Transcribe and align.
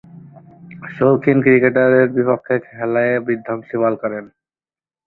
শৌখিন 0.95 1.37
ক্রিকেটারদের 1.45 2.07
বিপক্ষে 2.15 2.55
খেলে 2.67 3.05
বিধ্বংসী 3.27 3.75
বোলিং 3.81 3.95
করেন। 4.01 4.25